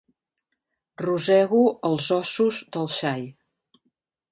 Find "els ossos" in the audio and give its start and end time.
1.91-2.65